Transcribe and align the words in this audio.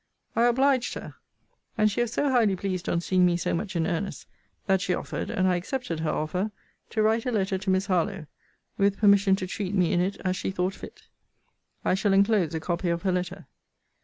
I 0.35 0.45
obliged 0.47 0.95
her. 0.95 1.13
And 1.77 1.91
she 1.91 2.01
was 2.01 2.11
so 2.11 2.31
highly 2.31 2.55
pleased 2.55 2.89
on 2.89 3.01
seeing 3.01 3.23
me 3.23 3.37
so 3.37 3.53
much 3.53 3.75
in 3.75 3.85
earnest, 3.85 4.25
that 4.65 4.81
she 4.81 4.95
offered, 4.95 5.29
and 5.29 5.47
I 5.47 5.55
accepted 5.57 5.99
her 5.99 6.09
offer, 6.09 6.49
to 6.89 7.01
write 7.03 7.27
a 7.27 7.31
letter 7.31 7.59
to 7.59 7.69
Miss 7.69 7.85
Harlowe; 7.85 8.25
with 8.79 8.97
permission 8.97 9.35
to 9.35 9.45
treat 9.45 9.75
me 9.75 9.93
in 9.93 10.01
it 10.01 10.17
as 10.25 10.35
she 10.35 10.49
thought 10.49 10.73
fit. 10.73 11.03
I 11.85 11.93
shall 11.93 12.13
enclose 12.13 12.55
a 12.55 12.59
copy 12.59 12.89
of 12.89 13.03
her 13.03 13.11
letter. 13.11 13.45